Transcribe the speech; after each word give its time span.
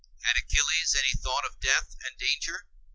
Had 0.23 0.35
Achilles 0.35 0.95
any 0.97 1.11
thought 1.21 1.45
of 1.45 1.59
death 1.59 1.95
and 2.03 2.17
danger? 2.17 2.65